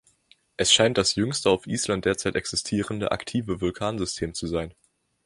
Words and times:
Es 0.57 0.73
scheint 0.73 0.97
das 0.97 1.13
jüngste 1.13 1.51
auf 1.51 1.67
Island 1.67 2.05
derzeit 2.05 2.35
existierende 2.35 3.11
aktive 3.11 3.61
Vulkansystem 3.61 4.33
zu 4.33 4.47
sein. 4.47 4.73